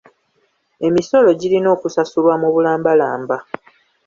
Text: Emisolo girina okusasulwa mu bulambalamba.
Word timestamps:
Emisolo 0.87 1.29
girina 1.39 1.69
okusasulwa 1.75 2.33
mu 2.41 2.49
bulambalamba. 2.53 3.37